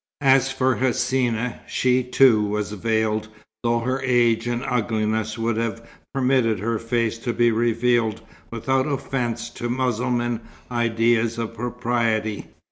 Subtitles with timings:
[0.25, 3.27] As for Hsina, she, too, was veiled,
[3.61, 9.51] though her age and ugliness would have permitted her face to be revealed without offence
[9.51, 10.41] to Mussulman
[10.71, 12.47] ideas of propriety.